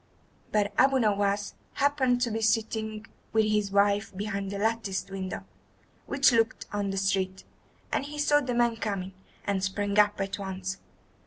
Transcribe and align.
But 0.51 0.73
Abu 0.79 0.97
Nowas 0.97 1.53
happened 1.73 2.21
to 2.21 2.31
be 2.31 2.41
sitting 2.41 3.05
with 3.33 3.45
his 3.45 3.69
wife 3.71 4.11
behind 4.17 4.49
the 4.49 4.57
latticed 4.57 5.11
window, 5.11 5.43
which 6.07 6.31
looked 6.31 6.65
on 6.73 6.89
the 6.89 6.97
street, 6.97 7.43
and 7.93 8.03
he 8.05 8.17
saw 8.17 8.41
the 8.41 8.55
man 8.55 8.77
coming, 8.77 9.13
and 9.45 9.63
sprang 9.63 9.99
up 9.99 10.19
at 10.19 10.39
once. 10.39 10.79